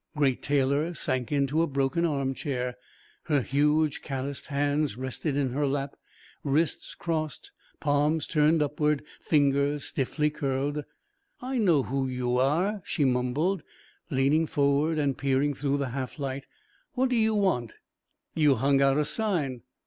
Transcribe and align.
Great 0.17 0.41
Taylor 0.41 0.95
sank 0.95 1.31
into 1.31 1.61
a 1.61 1.67
broken 1.67 2.07
armchair, 2.07 2.75
her 3.25 3.39
huge 3.41 4.01
calloused 4.01 4.47
hands 4.47 4.97
rested 4.97 5.37
in 5.37 5.51
her 5.51 5.67
lap, 5.67 5.95
wrists 6.43 6.95
crossed, 6.95 7.51
palms 7.79 8.25
turned 8.25 8.63
upward, 8.63 9.03
fingers 9.21 9.83
stiffly 9.85 10.31
curled. 10.31 10.83
"I 11.39 11.59
know 11.59 11.83
who 11.83 12.07
you 12.07 12.39
are," 12.39 12.81
she 12.83 13.05
mumbled, 13.05 13.61
leaning 14.09 14.47
forward 14.47 14.97
and 14.97 15.15
peering 15.15 15.53
through 15.53 15.77
the 15.77 15.89
half 15.89 16.17
light. 16.17 16.47
"What 16.93 17.09
do 17.09 17.15
you 17.15 17.35
want?" 17.35 17.73
"You 18.33 18.55
hung 18.55 18.81
out 18.81 18.97
a 18.97 19.05
sign...." 19.05 19.61